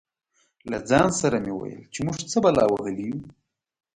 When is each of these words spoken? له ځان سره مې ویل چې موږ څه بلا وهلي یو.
له 0.71 0.77
ځان 0.89 1.09
سره 1.21 1.37
مې 1.43 1.53
ویل 1.55 1.81
چې 1.93 1.99
موږ 2.05 2.17
څه 2.31 2.37
بلا 2.43 2.65
وهلي 2.69 3.05
یو. 3.09 3.19